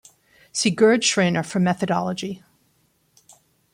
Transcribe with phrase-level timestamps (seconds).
[0.51, 2.41] See Gerd Schraner for methodology.